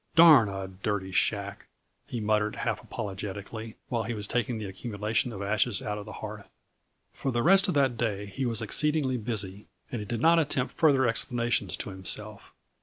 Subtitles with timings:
[0.15, 1.67] "Darn a dirty shack!"
[2.07, 6.11] he muttered, half apologetically, while he was taking the accumulation of ashes out of the
[6.25, 6.49] hearth.
[7.13, 10.73] For the rest of that day he was exceedingly busy, and he did not attempt
[10.73, 12.51] further explanations to himself.